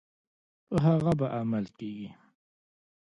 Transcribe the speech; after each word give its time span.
په 0.67 0.75
هغه 0.85 1.11
به 1.19 1.27
عمل 1.39 1.65
کیږي. 1.77 2.09